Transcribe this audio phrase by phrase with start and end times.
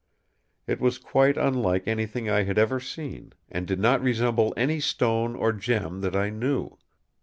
[0.65, 5.35] It was quite unlike anything I had ever seen, and did not resemble any stone
[5.35, 6.79] or gem that I knew.